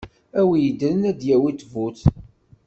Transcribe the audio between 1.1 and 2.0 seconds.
d-yawi ttbut.